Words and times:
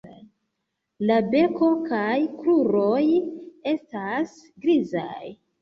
La 1.09 1.17
beko 1.35 1.69
kaj 1.91 2.17
kruroj 2.39 3.05
estas 3.75 4.35
grizaj. 4.67 5.17